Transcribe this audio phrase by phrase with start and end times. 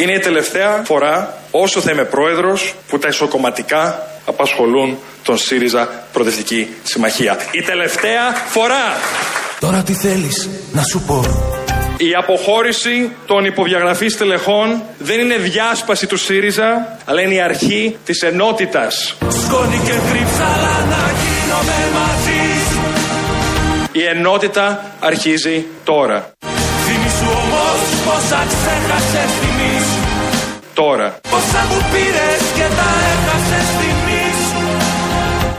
[0.00, 6.68] Είναι η τελευταία φορά όσο θα είμαι πρόεδρος που τα ισοκομματικά απασχολούν τον ΣΥΡΙΖΑ Προοδευτική
[6.82, 7.38] Συμμαχία.
[7.50, 8.96] Η τελευταία φορά.
[9.60, 11.24] Τώρα τι θέλεις να σου πω;
[11.96, 18.22] Η αποχώρηση των υποδιαγραφής τελεχών δεν είναι διάσπαση του ΣΥΡΙΖΑ, αλλά είναι η αρχή της
[18.22, 19.16] ενότητας.
[19.28, 22.42] Σκόνη και κρύψαλα να γίνομαι μαζί
[23.92, 26.30] Η ενότητα αρχίζει τώρα.
[26.86, 29.55] Θυμήσου όμως πόσα ξέχασες θυμής
[31.30, 31.78] Πόσα μου
[32.56, 32.66] και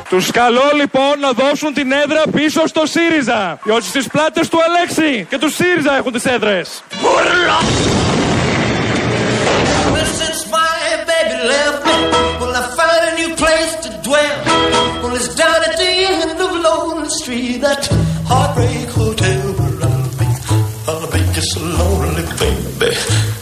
[0.09, 3.59] τους καλώ λοιπόν να δώσουν την έδρα πίσω στο ΣΥΡΙΖΑ.
[3.63, 6.83] Διότι στις πλάτες του Αλέξη και του ΣΥΡΙΖΑ έχουν τις έδρες.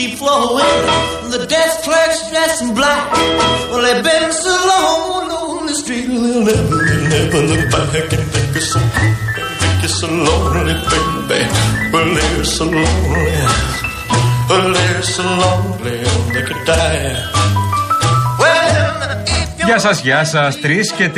[0.00, 0.80] Keep flowing.
[1.34, 3.06] The desk clerk's dressed in black.
[3.70, 8.24] Well, they've been so long on the street, they'll never, they'll never look back and
[8.32, 8.80] think it's so,
[9.60, 11.40] think it's so lonely, baby.
[11.92, 13.38] Well, they're so lonely.
[14.48, 15.98] Well, they're so lonely,
[16.32, 17.12] they could die.
[18.42, 20.48] Well, if Γεια σα, γεια σα.
[20.48, 20.52] 3
[20.96, 21.10] και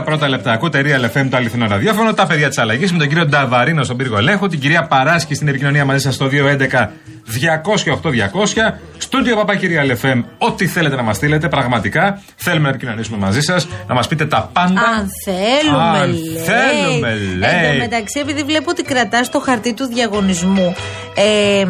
[0.00, 0.52] 34 πρώτα λεπτά.
[0.52, 2.14] Ακούτε Real FM το αληθινό ραδιόφωνο.
[2.14, 4.46] Τα παιδιά τη αλλαγή με τον κύριο Νταβαρίνο στον πύργο ελέγχου.
[4.48, 6.28] Την κυρία Παράσκη στην επικοινωνία μαζί σα στο
[6.72, 6.88] 211
[7.32, 10.24] 200 Στούντιο Παπάκυρια FM.
[10.38, 14.50] Ό,τι θέλετε να μας στείλετε, πραγματικά θέλουμε να επικοινωνήσουμε μαζί σας, να μας πείτε τα
[14.52, 14.80] πάντα.
[14.80, 16.42] Αν θέλουμε, Αν λέει.
[16.44, 17.64] θέλουμε, λέει.
[17.64, 20.74] Εν τω μεταξύ, επειδή βλέπω ότι κρατάς το χαρτί του διαγωνισμού,
[21.14, 21.60] ε,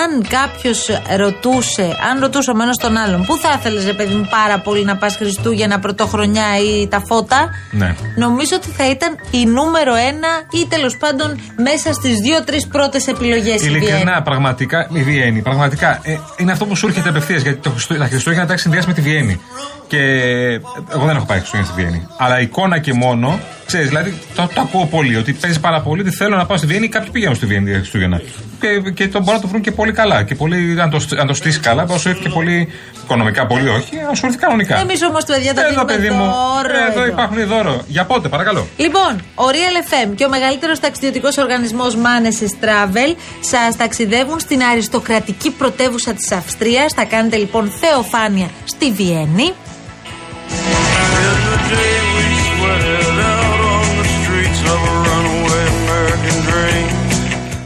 [0.00, 4.28] αν κάποιος ρωτούσε, αν ρωτούσε ο ένας τον άλλον, πού θα ήθελες, ρε παιδί μου,
[4.30, 7.94] πάρα πολύ να πας Χριστούγεννα, Πρωτοχρονιά ή τα φώτα, Ναι.
[8.16, 10.28] νομίζω ότι θα ήταν η νούμερο ένα
[10.62, 13.62] ή τέλος πάντων μέσα στις δύο-τρεις πρώτες επιλογές.
[13.64, 15.42] Ειλικρινά, πραγματικά, η Βιέννη.
[15.42, 17.42] Πραγματικά ε, είναι αυτό που σου έρχεται απευθείας.
[17.42, 19.40] Γιατί το Χριστού, τα Χριστούγεννα τα έχεις συνδυάσει με τη Βιέννη.
[19.90, 20.60] Και ε,
[20.94, 22.06] εγώ δεν έχω πάει Χριστούγεννα στη Βιέννη.
[22.16, 25.16] Αλλά εικόνα και μόνο, ξέρεις, δηλαδή το, το ακούω πολύ.
[25.16, 26.88] Ότι παίζει πάρα πολύ ότι θέλω να πάω στη Βιέννη.
[26.88, 28.20] Κάποιοι πηγαίνουν στη Βιέννη για Χριστούγεννα.
[28.60, 30.22] Και, και το μπορούν να το βρουν και πολύ καλά.
[30.22, 32.68] Και πολύ, αν το, αν το στήσει καλά, μπορεί να σου έρθει και πολύ
[33.04, 34.78] οικονομικά, πολύ όχι, να σου έρθει κανονικά.
[34.80, 36.24] Εμείς όμως, παιδιά, τα Εδώ, δίνουμε παιδί μου.
[36.24, 36.76] δώρο.
[36.90, 37.82] Εδώ υπάρχουν δώρο.
[37.86, 38.66] Για πότε, παρακαλώ.
[38.76, 45.50] Λοιπόν, ο Real FM και ο μεγαλύτερος ταξιδιωτικός οργανισμός Manesis Travel σας ταξιδεύουν στην αριστοκρατική
[45.50, 46.92] πρωτεύουσα της Αυστρίας.
[46.92, 49.52] Θα κάνετε λοιπόν θεοφάνεια στη Βιέννη.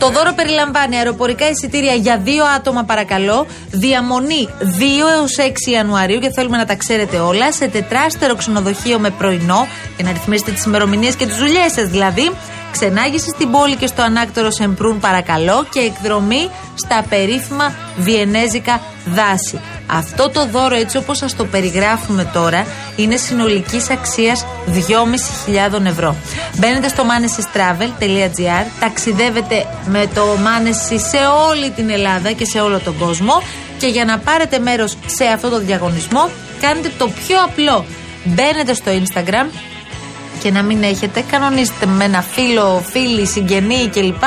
[0.05, 3.47] Το δώρο περιλαμβάνει αεροπορικά εισιτήρια για δύο άτομα, παρακαλώ.
[3.71, 7.53] Διαμονή 2 έως 6 Ιανουαρίου και θέλουμε να τα ξέρετε όλα.
[7.53, 9.67] Σε τετράστερο ξενοδοχείο με πρωινό,
[9.97, 12.31] για να ρυθμίσετε τις ημερομηνίες και τις δουλειές σας δηλαδή.
[12.73, 15.67] Ξενάγηση στην πόλη και στο ανάκτορο Σεμπρούν, παρακαλώ.
[15.71, 19.61] Και εκδρομή στα περίφημα βιενέζικα δάση.
[19.87, 26.17] Αυτό το δώρο, έτσι όπως σας το περιγράφουμε τώρα, είναι συνολικής αξίας 2.500 ευρώ.
[26.56, 31.19] Μπαίνετε στο manesystravel.gr, ταξιδεύετε με το Manesy σε
[31.49, 33.43] όλη την Ελλάδα και σε όλο τον κόσμο
[33.78, 36.31] και για να πάρετε μέρος σε αυτό το διαγωνισμό
[36.61, 37.84] κάνετε το πιο απλό.
[38.25, 39.47] Μπαίνετε στο Instagram
[40.43, 44.22] και να μην έχετε, κανονίστε με ένα φίλο, φίλη, συγγενή κλπ.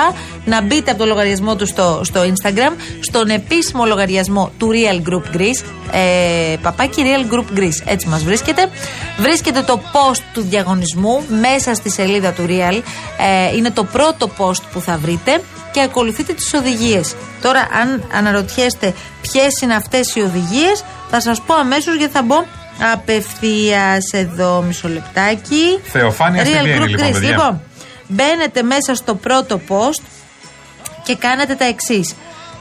[0.46, 5.38] Να μπείτε από το λογαριασμό του στο, στο Instagram, στον επίσημο λογαριασμό του Real Group
[5.38, 8.70] Greece, ε, παπάκι Real Group Greece, έτσι μας βρίσκεται.
[9.18, 12.82] Βρίσκεται το post του διαγωνισμού μέσα στη σελίδα του Real.
[13.52, 15.42] Ε, είναι το πρώτο post που θα βρείτε
[15.72, 17.16] και ακολουθείτε τις οδηγίες.
[17.42, 22.46] Τώρα, αν αναρωτιέστε ποιες είναι αυτές οι οδηγίες, θα σας πω αμέσως γιατί θα μπω
[22.94, 25.80] απευθείας εδώ μισό λεπτάκι.
[25.84, 27.12] Θεοφάνεια στη Real Βιέννη, Group λοιπόν, Greece.
[27.12, 27.30] παιδιά.
[27.30, 27.62] Λοιπόν,
[28.08, 30.04] μπαίνετε μέσα στο πρώτο post
[31.04, 32.16] και κάνετε τα εξής.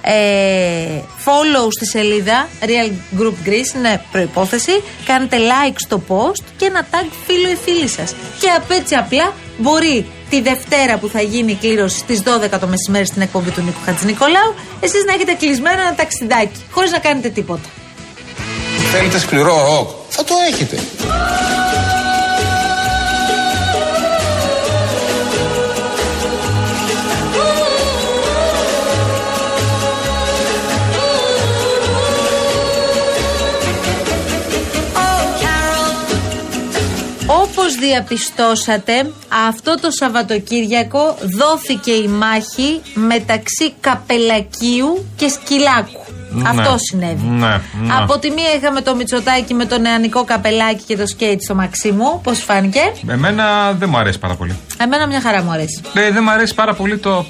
[0.08, 6.86] Ε, follow στη σελίδα Real Group Greece είναι προϋπόθεση κάνετε like στο post και ένα
[6.90, 11.52] tag φίλο ή φίλη σας και απ' έτσι απλά μπορεί τη Δευτέρα που θα γίνει
[11.52, 15.80] η κλήρωση στις 12 το μεσημέρι στην εκπομπή του Νίκου Χατζηνικολάου εσείς να έχετε κλεισμένο
[15.80, 17.68] ένα ταξιδάκι χωρίς να κάνετε τίποτα
[18.92, 20.76] Θέλετε σκληρό ροκ θα το έχετε.
[37.26, 39.12] Όπως διαπιστώσατε,
[39.48, 46.05] αυτό το Σαββατοκύριακο δόθηκε η μάχη μεταξύ Καπελακίου και Σκυλάκου.
[46.42, 46.48] Ναι.
[46.48, 47.26] Αυτό συνέβη.
[47.26, 47.46] Ναι,
[47.80, 47.94] ναι.
[48.00, 52.20] Από τη μία είχαμε το Μητσοτάκι με το νεανικό καπελάκι και το σκέιτ στο Μαξίμου.
[52.22, 54.56] Πώς φάνηκε; Εμένα δεν μου αρέσει πάρα πολύ.
[54.78, 55.80] Εμένα μια χαρά μου αρέσει.
[55.94, 57.24] Ε, δεν μου αρέσει πάρα πολύ το.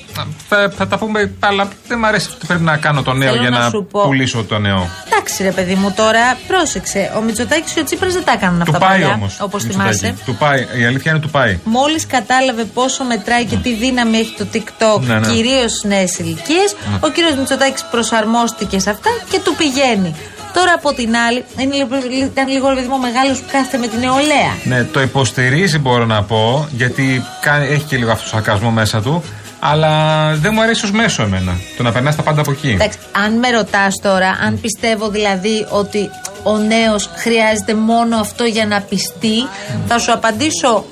[0.49, 3.41] Θα, θα τα πούμε, αλλά δεν μου αρέσει ότι πρέπει να κάνω το νέο Θέλω
[3.43, 4.03] για να να, σου πω.
[4.03, 4.88] πουλήσω το νέο.
[5.12, 7.12] Εντάξει, ρε παιδί μου, τώρα πρόσεξε.
[7.17, 9.41] Ο Μητσοτάκης και ο Τσίπρας δεν τα έκαναν Του αυτά πάει παλιά, όμως.
[9.41, 10.14] Όπως θυμάσαι.
[10.25, 10.67] Του πάει.
[10.81, 11.58] Η αλήθεια είναι του πάει.
[11.64, 15.26] Μόλις κατάλαβε πόσο μετράει και τι δύναμη έχει το TikTok, Ναι, ναι.
[15.32, 20.14] κυρίως στι νέες ηλικίες, ο κύριος Μητσοτάκης προσαρμόστηκε σε αυτά και του πηγαίνει.
[20.54, 23.87] Τώρα από την άλλη, είναι, λίγο- ήταν λίγο ρε παιδί μου μεγάλος που κάθεται με
[23.87, 24.52] την νεολαία.
[24.64, 29.02] Ναι, το υποστηρίζει μπορώ να πω, γιατί κάνει, έχει και λίγο αυτός το σαρκασμό μέσα
[29.02, 29.22] του.
[29.60, 29.93] Αλλά
[30.34, 31.52] δεν μου αρέσει ως μέσο εμένα.
[31.76, 32.69] Το να περνάς τα πάντα από εκεί.
[32.70, 36.10] Εντάξει, αν με ρωτάς τώρα, αν πιστεύω δηλαδή ότι
[36.43, 39.46] ο νέος χρειάζεται μόνο αυτό για να πιστεί,
[39.87, 40.84] θα σου απαντήσω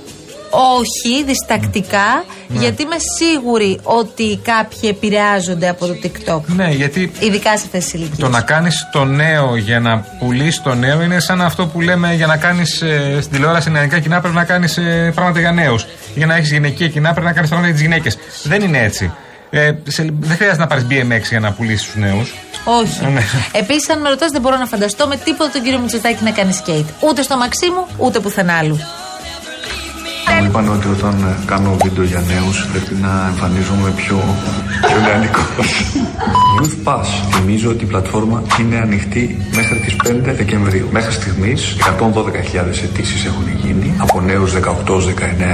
[0.79, 6.41] όχι, διστακτικά, γιατί είμαι σίγουρη ότι κάποιοι επηρεάζονται από το TikTok.
[6.47, 8.25] Ναι, γιατί Ειδικά σε αυτέ τι ηλικίε.
[8.25, 12.15] το να κάνεις το νέο για να πουλήσει το νέο είναι σαν αυτό που λέμε
[12.15, 14.79] για να κάνεις ε, στην τηλεόραση νεανικά κοινά πρέπει να κάνεις
[15.15, 15.87] πράγματα για νέους.
[16.15, 18.19] Για να έχεις γυναικεία κοινά πρέπει να κάνεις πράγματα για τις γυναίκες.
[18.43, 19.13] Δεν είναι έτσι.
[19.51, 22.35] Ε, σε- δεν χρειάζεται να πάρεις BMX για να πουλήσεις τους νέους.
[22.65, 23.05] Όχι.
[23.13, 23.21] Ναι.
[23.53, 26.53] Επίσης, αν με ρωτάς, δεν μπορώ να φανταστώ με τίποτα τον κύριο Μητσοτάκη να κάνει
[26.53, 26.89] σκέιτ.
[27.01, 28.79] Ούτε στο Μαξίμου, ούτε πουθενά άλλου.
[30.41, 34.19] Μου είπαν ότι όταν ε, κάνω βίντεο για νέους πρέπει να εμφανίζομαι πιο,
[34.87, 35.71] πιο νεανικός.
[36.57, 37.07] Youth Pass.
[37.33, 39.25] Θυμίζω ότι η πλατφόρμα είναι ανοιχτή
[39.55, 40.89] μέχρι τις 5 Δεκεμβρίου.
[40.91, 44.61] Μέχρι στιγμής 112.000 αιτήσεις έχουν γίνει από νέους 18-19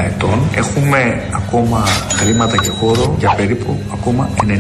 [0.07, 0.39] ετών.
[0.55, 1.85] Έχουμε ακόμα
[2.15, 4.53] χρήματα και χώρο για περίπου ακόμα 90.000.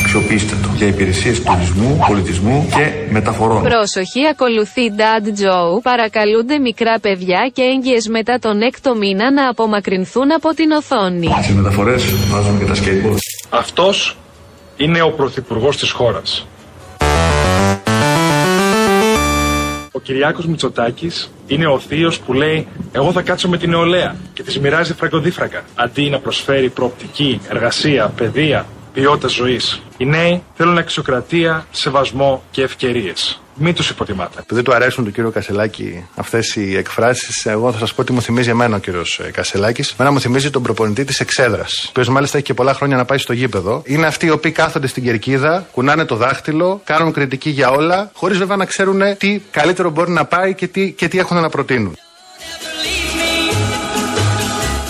[0.00, 3.62] Αξιοποιήστε το για υπηρεσίες τουρισμού, πολιτισμού και μεταφορών.
[3.62, 5.82] Πρόσοχη, ακολουθεί Dad Joe.
[5.82, 11.28] Παρακαλούνται μικρά παιδιά και έγκυες μετά τον έκτο μήνα να απομακρυνθούν από την οθόνη.
[11.42, 13.16] Στις μεταφορές βάζουμε και τα skateboard.
[13.50, 14.16] Αυτός
[14.76, 16.46] είναι ο πρωθυπουργός της χώρας.
[19.92, 24.42] Ο Κυριάκος Μητσοτάκης είναι ο θείος που λέει «Εγώ θα κάτσω με την νεολαία» και
[24.42, 29.82] της μοιράζει φραγκοδίφρακα, αντί να προσφέρει προοπτική, εργασία, παιδεία, ποιότητα ζωής.
[29.96, 33.40] Οι νέοι θέλουν αξιοκρατία, σεβασμό και ευκαιρίες.
[33.62, 34.38] Μην τους υποτιμάτε.
[34.40, 38.22] Επειδή του αρέσουν του κύριο Κασελάκη αυτές οι εκφράσεις, εγώ θα σας πω ότι μου
[38.22, 39.94] θυμίζει εμένα ο κύριος Κασελάκης.
[39.98, 43.04] Εμένα μου θυμίζει τον προπονητή της Εξέδρας, ο οποίος μάλιστα έχει και πολλά χρόνια να
[43.04, 43.82] πάει στο γήπεδο.
[43.86, 48.38] Είναι αυτοί οι οποίοι κάθονται στην κερκίδα, κουνάνε το δάχτυλο, κάνουν κριτική για όλα, χωρίς
[48.38, 51.96] βέβαια να ξέρουν τι καλύτερο μπορεί να πάει και τι, και τι έχουν να προτείνουν.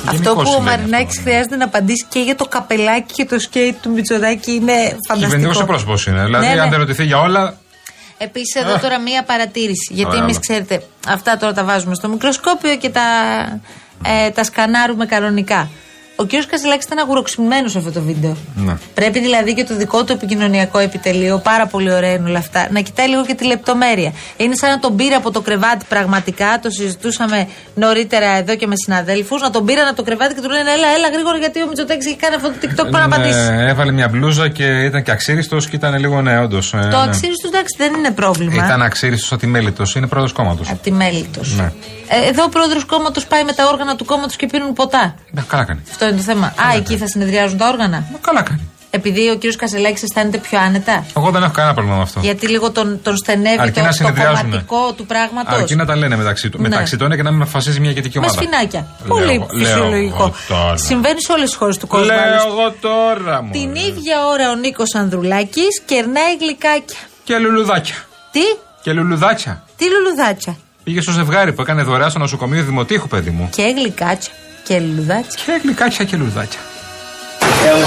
[0.07, 1.31] Αυτό που ο συμβαίνει Μαρινάκης αυτό.
[1.31, 5.65] χρειάζεται να απαντήσει και για το καπελάκι και το σκέιτ του Μητσοτάκη είναι Κυβερνητικός φανταστικό.
[5.67, 6.25] πρόσωπος είναι.
[6.25, 6.61] Δηλαδή, Ναι, ναι.
[6.61, 7.57] αν δεν ρωτηθεί για όλα.
[8.23, 9.93] Επίσης, εδώ τώρα μία παρατήρηση.
[9.95, 10.41] Γιατί Ωραία, εμείς, όλα.
[10.41, 13.03] ξέρετε, αυτά τώρα τα βάζουμε στο μικροσκόπιο και τα,
[14.05, 15.71] ε, τα σκανάρουμε κανονικά.
[16.21, 18.37] Ο κύριος Κασελάκη ήταν αγουροξυπημένο σε αυτό το βίντεο.
[18.55, 18.77] Ναι.
[18.95, 22.81] Πρέπει δηλαδή και το δικό του επικοινωνιακό επιτελείο, πάρα πολύ ωραία είναι όλα αυτά, να
[22.81, 24.13] κοιτάει λίγο και τη λεπτομέρεια.
[24.37, 28.75] Είναι σαν να τον πήρε από το κρεβάτι πραγματικά, το συζητούσαμε νωρίτερα εδώ και με
[28.77, 31.67] συναδέλφους, να τον πήραν από το κρεβάτι και του λένε Έλα, έλα γρήγορα γιατί ο
[31.67, 33.51] Μητσοτάκης έχει κάνει αυτό το TikTok para να απαντήσει.
[33.51, 36.71] Ναι, έβαλε μια μπλούζα και ήταν και αξίριστος και ήταν λίγο ναι, όντως.
[36.71, 38.65] Το αξίριστος εντάξει δεν είναι πρόβλημα.
[38.65, 39.95] Ήταν αξίριστος ατιμέλητος.
[39.95, 40.71] Είναι πρόεδρος κόμματος.
[40.71, 41.41] Από τη μέλητο.
[41.57, 41.73] Ναι.
[42.13, 45.15] Ε, εδώ ο πρόεδρος κόμματος πάει με τα όργανα του κόμματος και πίνουν ποτά.
[45.31, 45.81] Ναι, καλά κάνει.
[45.91, 46.47] Αυτό είναι το θέμα.
[46.47, 47.99] Α, εκεί θα συνεδριάζουν τα όργανα.
[47.99, 48.61] Ναι, Καλά κάνει.
[48.93, 51.05] Επειδή ο κύριος Κασελάκης αισθάνεται πιο άνετα.
[51.17, 52.21] Εγώ δεν έχω κανένα πρόβλημα με αυτό.
[52.21, 54.41] Γιατί λίγο τον, τον στενεύει Αρκεί το, να το συνεδριάζουνε.
[54.43, 55.59] κομματικό του πράγματος.
[55.59, 56.69] Αρκεί να τα λένε μεταξύ, του, Ναι.
[56.69, 58.41] μεταξύ των και να μην αποφασίζει μια ηγετική Με ομάδα.
[58.43, 58.87] σφινάκια.
[59.05, 60.17] Λέω Πολύ εγώ- λέω φυσιολογικό.
[60.23, 60.77] εγώ τώρα.
[60.77, 62.07] Συμβαίνει σε όλες τις χώρες του κόσμου.
[62.07, 62.49] Λέω άλλωστε.
[62.49, 63.51] εγώ τώρα μου.
[63.53, 66.99] Την ίδια ώρα ο Νίκος Ανδρουλάκης κερνάει γλυκάκια.
[67.25, 67.95] Και λουλουδάκια.
[68.31, 68.41] Τι,
[68.83, 69.63] Και λουλουδάκια.
[69.77, 70.57] τι λουλουδάκια;
[70.91, 73.49] Πήγε στο ζευγάρι που έκανε δωρεά στο νοσοκομείο Δημοτήχου, παιδί μου.
[73.51, 74.33] Και γλυκάκια.
[74.63, 75.45] Και λουλουδάκια.
[75.45, 76.61] Και γλυκάκια και λουλουδάκια.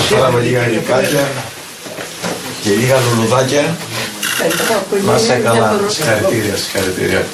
[0.10, 1.28] Βάλαμε λίγα γλυκάκια
[2.64, 3.76] και λίγα λουλουδάκια.
[5.06, 5.80] Να σε καλά.
[5.88, 7.26] Συγχαρητήρια, συγχαρητήρια.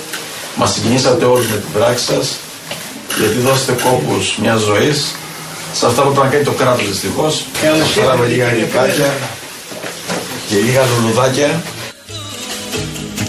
[0.55, 2.37] Μας συγκινήσατε όλους με την πράξη σας,
[3.19, 5.15] γιατί δώσετε κόπους μιας ζωής
[5.73, 7.45] σε αυτά που πρέπει να κάνει το κράτος δυστυχώς.
[7.99, 9.13] Βάλαμε λίγα γλυκάκια
[10.49, 11.61] και λίγα λουλουδάκια.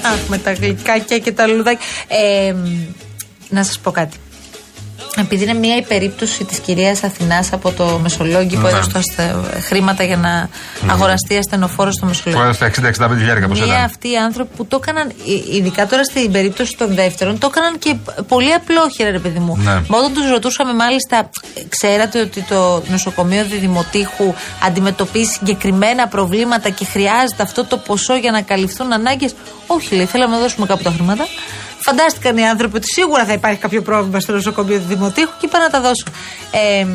[0.02, 1.87] Αχ, με τα γλυκάκια και τα λουλουδάκια.
[2.09, 2.54] Ε,
[3.49, 4.16] να σας πω κάτι.
[5.17, 8.69] Επειδή είναι μία η περίπτωση της κυρίας Αθηνάς από το Μεσολόγγι που Ναι.
[8.69, 10.49] έδωσε το αστε- χρήματα για να
[10.93, 12.43] αγοραστεί ασθενοφόρο στο Που Μεσολόγγι.
[12.43, 13.85] έδωσε τα 60-65 χιλιάρικα πώς Μία ήταν.
[13.85, 17.79] αυτοί οι άνθρωποι που το έκαναν, ε, ειδικά τώρα στην περίπτωση των δεύτερων, το έκαναν
[17.79, 17.95] και
[18.29, 19.57] πολύ απλόχερα, ρε παιδί μου.
[19.57, 19.73] Ναι.
[19.88, 21.17] Μα όταν τους ρωτούσαμε, μάλιστα,
[21.55, 24.35] ε, ξέρατε ότι το νοσοκομείο Διδημοτήχου
[24.67, 29.35] αντιμετωπίζει συγκεκριμένα προβλήματα και χρειάζεται αυτό το ποσό για να καλυφθούν ανάγκες;
[29.67, 31.26] Όχι, λέει, θέλαμε να δώσουμε κάπου τα χρήματα.
[31.82, 35.60] Φαντάστηκαν οι άνθρωποι ότι σίγουρα θα υπάρχει κάποιο πρόβλημα στο νοσοκομείο του Δημοτήχου και είπαν
[35.60, 36.12] να τα δώσουν.
[36.50, 36.87] Ε,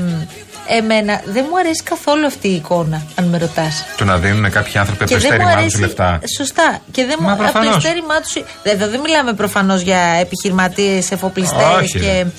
[0.68, 3.86] εμένα δεν μου αρέσει καθόλου αυτή η εικόνα, αν με ρωτάς.
[3.98, 6.20] Του να δίνουν κάποιοι άνθρωποι από το Και δεν μου ειστέρημά τους αρέσει- λεφτά.
[6.38, 6.80] Σωστά.
[6.92, 7.76] Και δεν Μα μου από το προφανώς.
[7.78, 8.46] ειστέρημά του.
[8.64, 12.08] Εδώ δεν μιλάμε προφανώς για επιχειρηματίες, εφοπλιστές Όχι, και ρε.
[12.16, 12.32] άλλες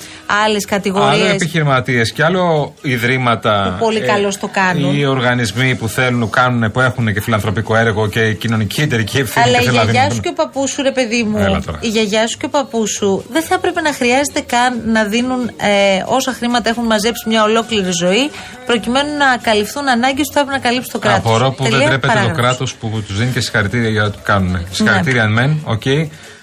[0.45, 1.29] Άλλο κατηγορίε.
[1.31, 3.75] επιχειρηματίες και άλλο ιδρύματα.
[3.77, 4.95] Που πολύ καλώς το κάνουν.
[4.97, 9.45] Ή οργανισμοί που θέλουν, κάνουν, που έχουν και φιλανθρωπικό έργο και κοινωνική εταιρική ευθύνη.
[9.45, 11.37] Αλλά και η θέλουν να γιαγιά δίνουν- σου και ο παππούς σου, ρε παιδί μου,
[11.37, 11.77] Έλα τώρα.
[11.81, 15.51] η γιαγιά σου και ο παππούς σου δεν θα έπρεπε να χρειάζεται καν να δίνουν
[15.57, 18.16] ε, όσα χρήματα έχουν μαζέψει μια ολόκληρη ζωή,
[18.65, 21.19] προκειμένου να καλυφθούν ανάγκες που θα έπρεπε να καλύψει το κράτος.
[21.31, 24.67] Απορώ που δεν τρέπεται το κράτος που τους δίνει και συγχαρητήρια για ό,τι κάνουν.
[24.71, 25.29] Συγχαρητήρια Ναι.
[25.33, 25.81] μεν, οκ,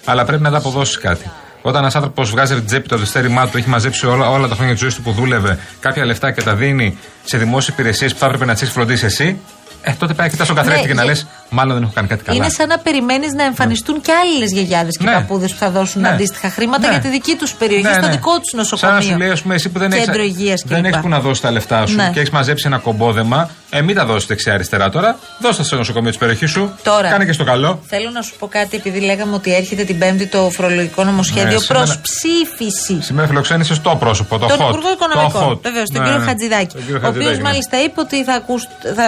[0.05, 1.31] αλλά πρέπει να τα αποδώσει κάτι.
[1.63, 4.55] Όταν ένας άνθρωπος βγάζει από την τσέπη το υστέρημά του, έχει μαζέψει όλα, όλα τα
[4.55, 8.19] χρόνια της ζωής του που δούλευε κάποια λεφτά και τα δίνει σε δημόσιες υπηρεσίες που
[8.19, 9.39] θα έπρεπε να τις έχεις φροντίσεις εσύ,
[9.85, 11.27] ε, τότε πάει να κοιτά τον καθρέφτη Ναι, και να για- λες:
[11.57, 12.37] Μάλλον δεν έχω κάνει κάτι καλά.
[12.37, 15.13] Είναι σαν να περιμένεις να εμφανιστούν και άλλες γιαγιάδες και Ναι.
[15.13, 16.09] παππούδες που θα δώσουν Ναι.
[16.09, 16.89] αντίστοιχα χρήματα Ναι.
[16.93, 18.11] για τη δική τους περιοχή, Ναι, στο ναι.
[18.11, 18.95] δικό τους Σαν νοσοκομείο.
[18.97, 20.87] να σου λέει, ας πούμε, εσύ που δεν Κέντρο έχει υγείας δεν κλπ.
[20.87, 22.11] έχεις που να δώσεις τα λεφτά σου Ναι.
[22.13, 25.19] και έχεις μαζέψει ένα κομπόδεμα, ε, μην τα δώσεις δεξιά-αριστερά τώρα.
[25.39, 26.71] Δώσ' τα στο νοσοκομείο της περιοχής σου.
[26.83, 27.09] Τώρα.
[27.09, 27.81] Κάνε και στο καλό.
[27.87, 31.59] Θέλω να σου πω κάτι, επειδή λέγαμε ότι έρχεται την Πέμπτη το φορολογικό νομοσχέδιο Ναι,
[31.59, 33.03] σήμερα- προ ψήφιση.
[33.03, 34.69] Σήμερα φιλοξένησες το πρόσωπο, το Τον hot.
[34.69, 35.53] Υπουργό Το Οικονομικών.
[35.53, 35.61] hot.
[35.63, 36.27] Βεβαίως, τον Ναι, κύριο ναι.
[36.31, 36.67] Χατζηδάκη.
[36.75, 37.43] Τον κύριο Ο οποίος Χατζηδάκη, ναι.
[37.49, 39.07] μάλιστα είπε ότι θα, ακούσ- θα,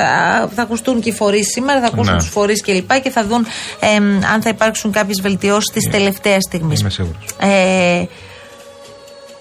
[0.54, 2.18] θα ακουστούν και οι φορείς σήμερα, θα ακούσουν Ναι.
[2.18, 2.92] τους φορείς κλπ.
[3.02, 3.46] Και, θα δουν
[3.80, 6.80] εμ, αν θα υπάρξουν κάποιες βελτιώσεις της τελευταίας στιγμής.
[6.80, 7.24] Είμαι σίγουρος.
[7.40, 8.04] Ε,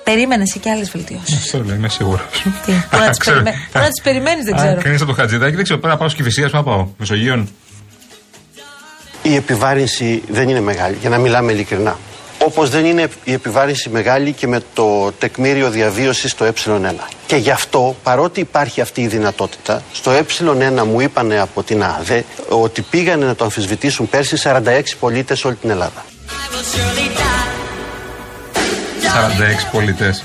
[0.04, 1.46] Περίμενες και άλλες βελτιώσεις.
[1.46, 2.22] Στο λέω, είμαι σίγουρος.
[2.66, 4.82] Τι, τώρα τις περιμέ- τώρα τις περιμένεις, δεν ξέρω.
[4.82, 5.80] Κρίνει από το χατζηδάκι, δεν ξέρω.
[5.80, 6.88] Πρέπει να πάω σκηφισία, να πάω.
[6.98, 7.50] Μεσογείων.
[9.22, 11.98] Η επιβάρυνση δεν είναι μεγάλη, για να μιλάμε ειλικρινά.
[12.46, 16.94] Όπως δεν είναι η επιβάρυνση μεγάλη και με το τεκμήριο διαβίωσης στο ε1.
[17.26, 22.24] Και γι' αυτό, παρότι υπάρχει αυτή η δυνατότητα, στο ε1 μου είπανε από την ΑΔΕ
[22.50, 24.60] ότι πήγανε να το αμφισβητήσουν πέρσι 46
[25.00, 26.06] πολίτες σε όλη την Ελλάδα.
[29.02, 30.24] 46 πολίτες.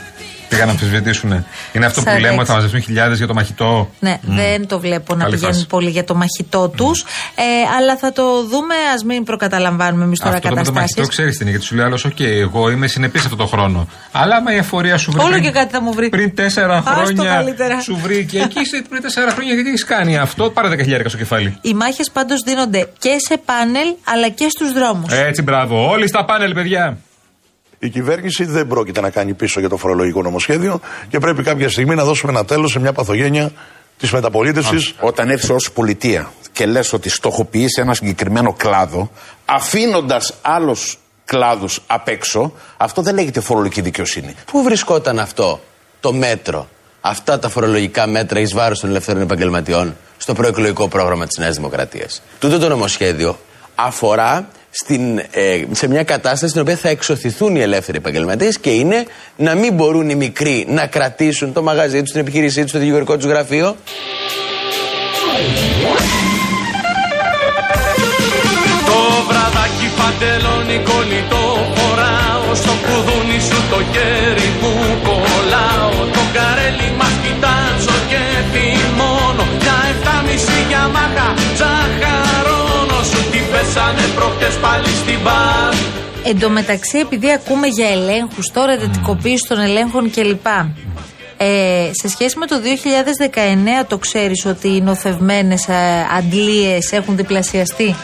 [0.50, 1.44] Πήγαν να αμφισβητήσουν.
[1.72, 2.20] Είναι αυτό που 46.
[2.20, 3.90] λέμε ότι θα μαζευτούν χιλιάδες για το μαχητό.
[4.00, 5.66] Ναι, δεν το βλέπω να Καλή πηγαίνει φάση.
[5.66, 7.04] πολύ για το μαχητό τους.
[7.34, 7.42] Ε,
[7.78, 10.96] αλλά θα το δούμε, ας μην προκαταλαμβάνουμε εμείς τώρα Αυτό το με το καταστάσεις.
[10.96, 13.88] μαχητό ξέρεις τι είναι, γιατί σου λέει άλλος: Οκ, εγώ είμαι συνεπής αυτό το χρόνο.
[14.12, 15.20] Αλλά άμα η εφορία σου βρει.
[15.20, 16.08] Όλο πριν- και κάτι θα μου βρει.
[16.08, 17.80] Πριν τέσσερα Άστο χρόνια καλύτερα.
[17.80, 20.50] σου βρει και εκεί είσαι πριν τέσσερα χρόνια γιατί έχεις κάνει αυτό.
[20.50, 21.58] Πάρε 10.000 στο κεφάλι.
[21.60, 25.12] Οι μάχες πάντως δίνονται και σε πάνελ αλλά και στους δρόμους.
[25.12, 25.88] Έτσι, μπράβο.
[25.90, 26.98] Όλοι στα πάνελ, παιδιά.
[27.82, 31.94] Η κυβέρνηση δεν πρόκειται να κάνει πίσω για το φορολογικό νομοσχέδιο και πρέπει κάποια στιγμή
[31.94, 33.52] να δώσουμε ένα τέλος σε μια παθογένεια
[33.98, 34.94] της μεταπολίτευσης.
[35.00, 39.10] Όταν έρθεις ως πολιτεία και λες ότι στοχοποιείς ένα συγκεκριμένο κλάδο,
[39.44, 44.34] αφήνοντας άλλους κλάδους απ' έξω, αυτό δεν λέγεται φορολογική δικαιοσύνη.
[44.46, 45.60] Πού βρισκόταν αυτό
[46.00, 46.68] το μέτρο,
[47.00, 52.22] αυτά τα φορολογικά μέτρα εις βάρος των ελεύθερων επαγγελματιών στο προεκλογικό πρόγραμμα της Νέας Δημοκρατίας;
[52.38, 53.38] Τούτο το νομοσχέδιο
[53.74, 59.04] αφορά στην, ε, σε μια κατάσταση στην οποία θα εξωθηθούν οι ελεύθεροι επαγγελματίες και είναι
[59.36, 63.16] να μην μπορούν οι μικροί να κρατήσουν το μαγαζί τους, την επιχείρησή τους, το δικηγορικό
[63.16, 63.76] τους γραφείο.
[68.86, 74.72] Το βραδάκι παντελόνι κολλητό φοράω Στο κουδούνι σου το χέρι μου
[75.02, 78.22] κολλάω Το καρέλι μας κοιτάζω και
[78.52, 78.69] θυμώνω
[84.60, 85.74] πάλι στην μπαρ
[86.24, 90.46] Εν τω μεταξύ, επειδή ακούμε για ελέγχους τώρα, εντατικοποίηση των ελέγχων κλπ.
[91.36, 92.56] Ε, σε σχέση με το
[93.82, 95.68] 2019, το ξέρεις ότι οι νοθευμένες
[96.18, 97.94] αντλίες έχουν διπλασιαστεί;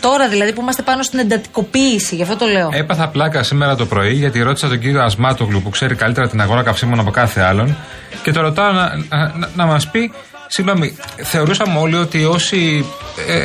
[0.00, 2.68] Τώρα δηλαδή που είμαστε πάνω στην εντατικοποίηση, γι' αυτό το λέω.
[2.72, 6.62] Έπαθα πλάκα σήμερα το πρωί γιατί ρώτησα τον κύριο Ασμάτογλου που ξέρει καλύτερα την αγορά
[6.62, 7.76] καυσίμων από κάθε άλλον
[8.22, 10.12] και το ρωτάω να, να, να, να μας πει.
[10.56, 12.84] Συγγνώμη, θεωρούσαμε όλοι ότι όσοι
[13.28, 13.42] ε,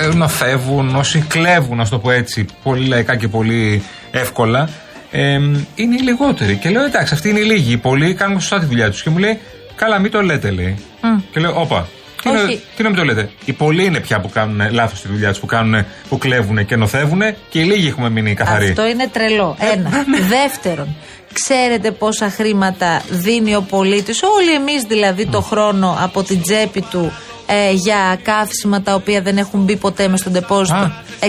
[0.00, 4.68] ε, νοθεύουν, όσοι κλέβουν, α το πω έτσι, πολύ λαϊκά και πολύ εύκολα,
[5.10, 5.32] ε,
[5.74, 6.56] είναι οι λιγότεροι.
[6.56, 7.72] Και λέω εντάξει, αυτοί είναι οι λίγοι.
[7.72, 9.02] Οι πολλοί κάνουν σωστά τη δουλειά τους.
[9.02, 9.38] Και μου λέει,
[9.80, 10.78] Καλά, μην το λέτε, λέει.
[11.30, 11.88] Και λέω, Όπα,
[12.22, 12.42] τι Όχι.
[12.42, 13.30] είναι, τι να μην το λέτε.
[13.44, 16.76] Οι πολλοί είναι πια που κάνουν λάθος τη δουλειά τους, που, κάνουν, που κλέβουν και
[16.76, 18.68] νοθεύουν και οι λίγοι έχουμε μείνει καθαροί.
[18.68, 19.56] Αυτό είναι τρελό.
[19.72, 19.90] Ένα.
[20.28, 20.96] Δεύτερον,
[21.32, 27.12] ξέρετε πόσα χρήματα δίνει ο πολίτης, όλοι εμείς δηλαδή, το χρόνο από την τσέπη του
[27.46, 30.92] ε, για καύσιμα τα οποία δεν έχουν μπει ποτέ με στον τεπόζιτο.
[31.20, 31.28] 110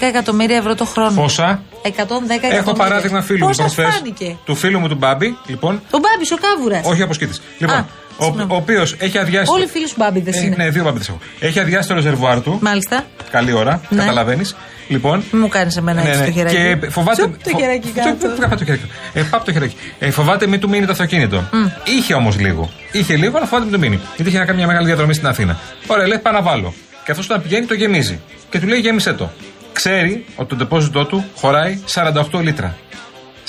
[0.00, 1.20] εκατομμύρια ευρώ το χρόνο.
[1.20, 2.48] Πόσα; 110 εκατομμύρια.
[2.50, 3.94] Έχω παράδειγμα φίλου μου Πώς σας προχθές.
[3.94, 5.74] φάνηκε; Του φίλου μου του Μπάμπη, λοιπόν.
[5.90, 6.86] Ο Μπάμπη, ο Κάβουρας.
[6.86, 7.38] Όχι από σκήτη.
[7.58, 7.86] Λοιπόν, Α,
[8.20, 8.52] ο, συγγνώμη.
[8.52, 9.50] ο οποίος έχει αδειάσει.
[9.52, 10.54] Όλοι οι φίλοι σου Μπάμπηδε Ε, είναι.
[10.56, 11.18] ναι, δύο μπάμπηδε έχω.
[11.40, 12.58] Έχει αδειάσει το ρεζερβουάρ του.
[12.62, 13.04] Μάλιστα.
[13.30, 13.98] Καλή ώρα, Ναι.
[13.98, 14.56] καταλαβαίνεις.
[14.88, 15.24] Λοιπόν.
[15.32, 16.56] Μην μου κάνεις εμένα έτσι το χεράκι.
[16.80, 17.22] Και φοβάται.
[17.22, 18.16] Τσουπ το χεράκι φο- κάτω.
[18.18, 18.84] τσουπ, Πάπα το χεράκι.
[19.12, 19.76] Ε, πάπα το χεράκι.
[19.98, 21.44] Ε, φοβάται μην του μείνει το αυτοκίνητο.
[21.84, 22.70] Είχε όμως λίγο.
[22.92, 24.00] Είχε λίγο, αλλά φοβάται μην του μείνει.
[24.16, 25.58] Γιατί είχε να κάνει μια μεγάλη διαδρομή στην Αθήνα.
[25.86, 26.74] Ωραία, λέει πάω να βάλω.
[27.04, 28.20] Και αυτός όταν πηγαίνει το γεμίζει.
[28.50, 29.30] Και του λέει γέμισε το.
[29.72, 32.76] ξέρει ότι το ντεπόζιτό του χωράει 48 λίτρα.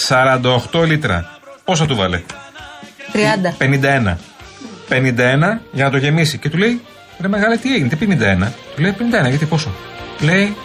[0.08, 1.30] 48 λίτρα.
[1.64, 2.22] Πόσα του βάλε;
[3.14, 3.54] 30.
[3.58, 4.18] 51.
[4.92, 6.38] 51 για να το γεμίσει.
[6.38, 6.82] Και του λέει,
[7.22, 8.08] ρε μεγάλε, τι έγινε, τι
[8.42, 8.48] 51.
[8.76, 8.96] Του λέει
[9.26, 9.72] 51, γιατί πόσο;
[10.20, 10.56] Λέει,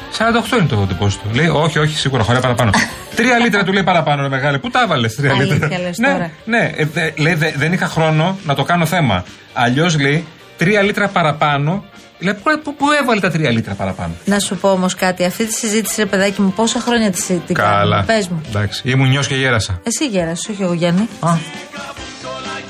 [0.52, 1.22] 48 είναι το ντεπόζιτο.
[1.34, 2.70] Λέει, όχι, όχι, σίγουρα χωράει παραπάνω.
[3.16, 4.58] Τρία λίτρα του λέει παραπάνω, ρε μεγάλε.
[4.58, 6.30] Πού τα έβαλες, τρία Αλήθεια λίτρα; λες ναι, τώρα.
[6.44, 9.24] ναι, ε, δε- λέει, δε- δεν είχα χρόνο να το κάνω θέμα.
[9.52, 11.84] Αλλιώς λέει, τρία λίτρα παραπάνω.
[12.18, 15.24] Λέει, πού, πού, πού έβαλε τα τρία λίτρα παραπάνω; Να σου πω όμως κάτι.
[15.24, 18.02] Αυτή τη συζήτηση, ρε παιδάκι μου, πόσα χρόνια τη τη Καλά.
[18.02, 18.40] Πες μου.
[18.48, 19.80] Εντάξει, ήμουν νιός και γέρασα.
[19.82, 21.08] Εσύ γέρασες, όχι εγώ Γιάννη.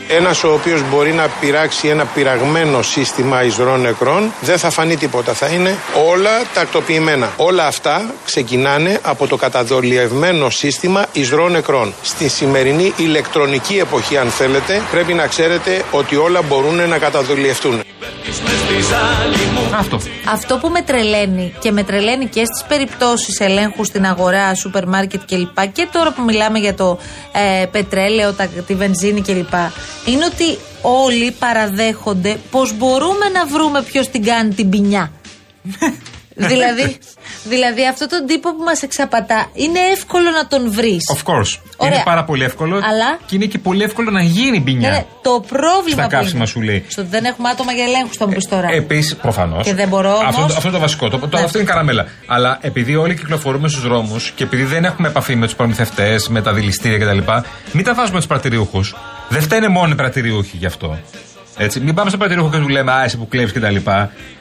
[0.08, 5.32] Ένας ο οποίος μπορεί να πειράξει ένα πειραγμένο σύστημα εισρών νεκρών δεν θα φανεί τίποτα.
[5.32, 5.76] Θα είναι
[6.08, 7.32] όλα τακτοποιημένα.
[7.36, 11.94] Όλα αυτά ξεκινάνε από το καταδολιευμένο σύστημα εισρών νεκρών.
[12.02, 17.80] Στη σημερινή ηλεκτρονική εποχή αν θέλετε πρέπει να ξέρετε ότι όλα μπορούν να καταδολιευτούν.
[19.78, 20.00] Αυτό.
[20.28, 25.20] Αυτό που με τρελαίνει και με τρελαίνει και στις περιπτώσεις ελέγχου στην αγορά, σούπερ μάρκετ
[25.26, 25.72] κλπ.
[25.72, 26.98] Και τώρα που μιλάμε για το
[27.32, 29.54] ε, πετρέλαιο, τα, τη βενζίνη κλπ.
[30.04, 35.12] Είναι ότι όλοι παραδέχονται πως μπορούμε να βρούμε ποιος την κάνει την ποινιά.
[36.36, 36.96] δηλαδή,
[37.44, 41.02] δηλαδή αυτό τον τύπο που μας εξαπατά είναι εύκολο να τον βρεις.
[41.14, 41.58] Of course.
[41.76, 41.94] Ωραία.
[41.94, 42.74] Είναι πάρα πολύ εύκολο.
[42.76, 44.90] Αλλά- Και είναι και πολύ εύκολο να γίνει ποινιά.
[44.90, 46.84] Ναι, το πρόβλημα Στα που καύσιμα είναι, σου λέει.
[46.88, 48.68] Στο ότι δεν έχουμε άτομα για ελέγχου, θα μου πεις τώρα.
[48.72, 49.66] Επίσης, προφανώς.
[49.66, 51.08] Και δεν μπορώ Αυτό, όμως- αυτό είναι το βασικό.
[51.08, 51.42] Το, το, Ναι.
[51.42, 52.06] Αυτό είναι καραμέλα.
[52.26, 56.42] Αλλά επειδή όλοι κυκλοφορούμε στους δρόμους και επειδή δεν έχουμε επαφή με τους προμηθευτές, με
[56.42, 57.18] τα δηληστήρια κτλ.,
[57.72, 58.94] μην τα βάζουμε του πρατηριούχους.
[59.28, 60.98] Δεν φταίνε μόνο οι πρατηριούχοι γι' αυτό.
[61.58, 63.76] Έτσι, μην πάμε στον πρατηριούχο και του λέμε Α, εσύ που κλέβεις κτλ.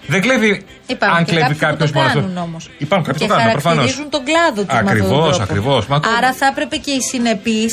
[0.08, 2.44] Δεν κλέβει Υπάρχουν αν και κλέβει κάποιοι που κάποιος το μόνο κάνουν αυτός.
[2.44, 2.70] όμως.
[2.78, 3.78] Υπάρχουν κάποιοι και που το κάνουν, προφανώς.
[3.78, 5.44] χαρακτηρίζουν τον κλάδο του με αυτόν τον Ακριβώς, τρόπο.
[5.44, 5.82] ακριβώς.
[6.18, 7.72] Άρα θα έπρεπε και οι συνεπείς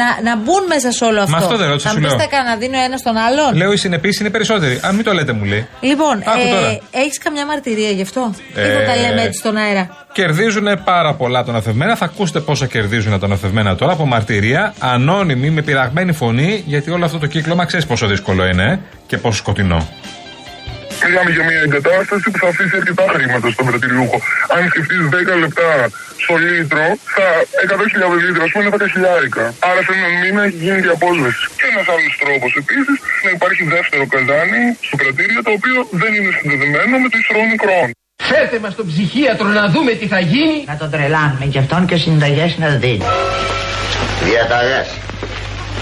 [0.00, 1.36] να, να μπουν μέσα σε όλο αυτό.
[1.36, 2.18] αυτό δεν ρώτησα, Θα σου μου πει λέω.
[2.24, 3.50] τα κανένα δίνει ο ένα τον άλλον.
[3.60, 4.74] Λέω οι συνεπείς είναι περισσότεροι.
[4.82, 5.62] Αν μην το λέτε, μου λέει.
[5.80, 6.68] Λοιπόν, Άκου τώρα.
[6.70, 8.22] ε, έχεις καμιά μαρτυρία γι' αυτό;
[8.54, 9.84] Ε, Ή θα τα λέμε έτσι στον αέρα.
[10.12, 11.96] Κερδίζουν πάρα πολλά τα νοθευμένα.
[11.96, 14.74] Θα ακούσετε πόσα κερδίζουν τα νοθευμένα τώρα από μαρτυρία.
[14.78, 19.18] Ανώνυμη, με πειραγμένη φωνή, γιατί όλο αυτό το κύκλωμα ξέρεις πόσο δύσκολο είναι ε, και
[19.18, 19.88] πόσο σκοτεινό.
[21.06, 24.18] Μιλάμε για μια εγκατάσταση που θα αφήσει αρκετά χρήματα στον πρατηριούχο.
[24.54, 25.70] Αν σκεφτείς 10 λεπτά
[26.24, 26.84] στο λίτρο,
[27.14, 27.26] θα
[27.72, 29.44] 100.000 λίτρα, ας πούμε, είναι 10 χιλιάρικα.
[29.68, 31.42] Άρα σε έναν μήνα έχει γίνει η απόσβεση.
[31.58, 36.30] Και ένας άλλος τρόπος επίσης να υπάρχει δεύτερο καζάνι στο κρατήριο, το οποίο δεν είναι
[36.38, 37.86] συνδεδεμένο με το ισρό μικρών.
[38.30, 40.56] Φέρτε μας τον ψυχίατρο να δούμε τι θα γίνει.
[40.72, 43.06] Να τον τρελάνουμε και αυτόν και συνταγές να δίνει.
[44.28, 44.88] Διαταγές.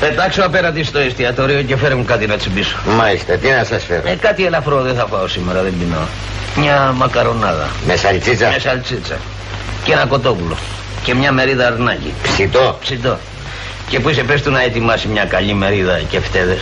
[0.00, 2.76] Πετάξω απέναντι στο εστιατόριο και φέρε μου κάτι να τσιμπήσω.
[2.96, 6.08] Μάλιστα, τι να σας φέρω; Ε, κάτι ελαφρό δεν θα φάω σήμερα, δεν πεινώ.
[6.56, 7.68] Μια μακαρονάδα.
[7.86, 9.16] Με σαλτσίτσα; Με σαλτσίτσα.
[9.84, 10.56] Και ένα κοτόπουλο.
[11.04, 12.12] Και μια μερίδα αρνάκι.
[12.22, 13.18] Ψητό; Ψητό.
[13.88, 16.60] Και που είσαι πες του να ετοιμάσει μια καλή μερίδα και φτέδες.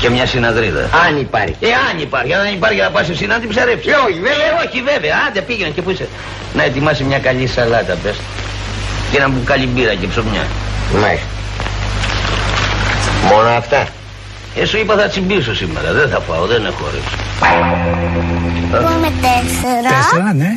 [0.00, 0.80] Και μια συναδρίδα.
[1.08, 1.56] Αν υπάρχει.
[1.60, 2.34] Ε, αν υπάρχει.
[2.34, 3.92] Αν δεν υπάρχει να πας εσύ να την ψαρέψεις.
[3.92, 4.46] Ε, όχι, βέβαια.
[4.46, 5.14] Ε, όχι, βέβαια.
[5.28, 6.08] Άντε πήγαινε και που είσαι.
[6.54, 8.16] Να ετοιμάσει μια καλή σαλάτα, πες.
[9.10, 10.46] Και ένα μπουκάλι μπύρα και ψωμιά.
[10.92, 11.35] Μάλιστα.
[13.32, 13.86] Μόνο αυτά.
[14.56, 15.92] Ε, σου είπα θα τσιμπήσω σήμερα.
[15.92, 17.14] Δεν θα φάω, δεν έχω όρεξη.
[18.74, 19.88] Εγώ είμαι τέσσερα.
[19.94, 20.50] Τέσσερα, ναι.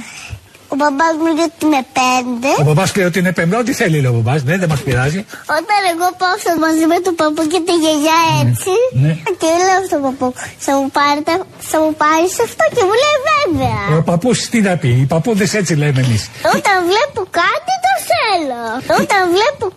[0.74, 2.50] Ο μπαμπάς μου λέει ότι είμαι πέντε.
[2.62, 3.56] Ο μπαμπάς λέει ότι είναι πέμπτη.
[3.62, 4.40] Ό,τι θέλει λέει ο μπαμπάς.
[4.48, 5.22] Ναι, δεν μας πειράζει.
[5.58, 8.74] Όταν εγώ πάω στο μαζί με τον παππού και τη γιαγιά έτσι.
[9.04, 9.14] Ναι.
[9.42, 10.28] Και λέω στον παππού,
[10.66, 11.32] θα μου, πάρετε,
[11.72, 13.80] θα μου πάρεις αυτό; και μου λέει βέβαια.
[14.00, 16.22] Ο παππούς τι να πει; Οι παππούδες έτσι λέμε εμείς.
[16.56, 18.64] Όταν βλέπω κάτι το θέλω.
[19.00, 19.69] Όταν βλέπω κάτι το θέλω.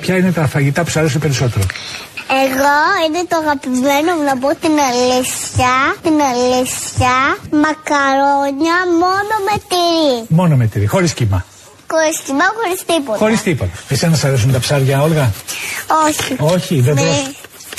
[0.00, 1.64] Ποια είναι τα φαγητά που σου αρέσουν περισσότερο;
[2.46, 2.76] Εγώ
[3.06, 5.72] είναι το αγαπημένο μου να πω την αλήθεια.
[6.02, 7.14] Την αλήθεια.
[7.64, 10.24] Μακαρόνια μόνο με τυρί.
[10.28, 11.44] Μόνο με τυρί, χωρίς κύμα.
[11.90, 13.18] Χωρίς κοιμά, χωρίς τίποτα.
[13.18, 13.70] Χωρίς τίποτα.
[13.88, 15.32] Εσένα σ' αρέσουν τα ψάρια, Όλγα;
[16.06, 16.36] Όχι.
[16.54, 17.00] Όχι, δεν Ναι.
[17.00, 17.30] τρως.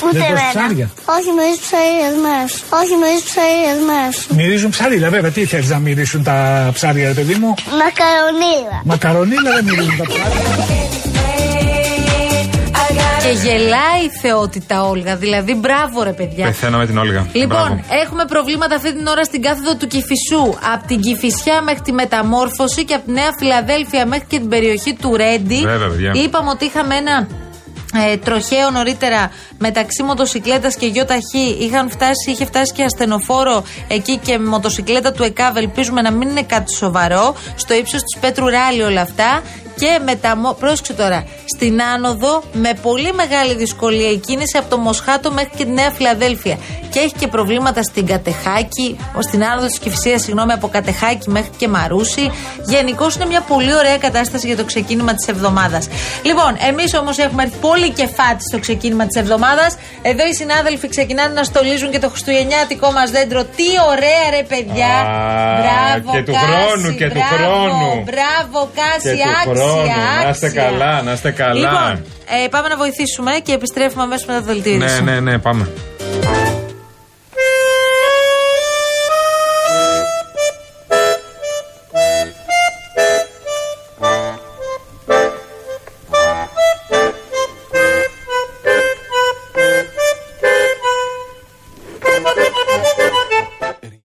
[0.03, 0.49] Ούτε δεν τρως εμένα.
[0.53, 0.89] ψάρια.
[1.17, 2.49] Όχι με τις ψαρίες μας.
[2.81, 4.13] Όχι με τις ψαρίες μας.
[4.37, 5.31] Μυρίζουν ψάρια, βέβαια.
[5.31, 8.77] Τι θέλεις να μυρίσουν τα ψάρια, ρε παιδί μου; Μακαρονίλα.
[8.83, 11.04] Μακαρονίλα δεν μυρίζουν τα ψάρια.
[13.25, 15.15] Και γελάει η θεότητα Όλγα.
[15.15, 16.45] Δηλαδή, μπράβο ρε παιδιά.
[16.45, 17.27] Πεθαίνω με την Όλγα.
[17.33, 17.83] Λοιπόν, Μπράβο.
[18.03, 20.43] έχουμε προβλήματα αυτή την ώρα στην κάθοδο του Κηφισού.
[20.73, 24.93] Από την Κηφισιά μέχρι τη Μεταμόρφωση και από τη Νέα Φιλαδέλφια μέχρι και την περιοχή
[24.93, 25.61] του Ρέντι.
[25.61, 26.11] Βέβαια, παιδιά.
[26.15, 27.27] Είπαμε ότι είχαμε ένα
[28.11, 31.57] ε, τροχαίο νωρίτερα μεταξύ μοτοσυκλέτας και γιοταχή.
[31.59, 35.57] Είχαν φτάσει, είχε φτάσει και ασθενοφόρο εκεί και μοτοσυκλέτα του ΕΚΑΒ.
[35.57, 37.35] Ελπίζουμε να μην είναι κάτι σοβαρό.
[37.55, 39.41] Στο ύψος της Πέτρου Ράλι όλα αυτά.
[39.75, 40.53] Και μεταμο...
[40.59, 45.63] πρόσεξε τώρα, στην άνοδο με πολύ μεγάλη δυσκολία η κίνηση από το Μοσχάτο μέχρι και
[45.63, 46.57] τη Νέα Φιλαδέλφια.
[46.89, 51.67] Και έχει και προβλήματα στην Κατεχάκη, στην άνοδο της Κηφισίας, συγγνώμη, από Κατεχάκη μέχρι και
[51.67, 52.31] Μαρούσι.
[52.65, 55.87] Γενικώς είναι μια πολύ ωραία κατάσταση για το ξεκίνημα της εβδομάδας.
[56.23, 59.77] Λοιπόν, εμείς όμως έχουμε έρθει πολύ κεφάτοι στο ξεκίνημα της εβδομάδας.
[60.01, 63.43] Εδώ οι συνάδελφοι ξεκινάνε να στολίζουν και το χριστουγεννιάτικό μας δέντρο.
[63.43, 64.95] Τι ωραία, ρε παιδιά!
[64.99, 68.03] Α, μπράβο, και του Κάση, χρόνου, και του μπράβο, χρόνου.
[68.09, 69.23] Μπράβο, Κάση, Και
[69.67, 70.23] του άξια, χρόνου.
[70.23, 70.61] Να είστε άξια.
[70.63, 71.53] καλά, να είστε καλά.
[71.53, 72.05] Λοιπόν,
[72.43, 75.03] ε, πάμε να βοηθήσουμε και επιστρέφουμε αμέσως μετά το δελτίο Ναι, ειδήσεων.
[75.05, 75.67] ναι, ναι, πάμε.